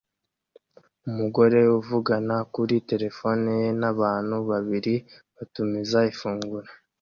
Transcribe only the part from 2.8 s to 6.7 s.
terefone ye n'abantu babiri batumiza ifunguro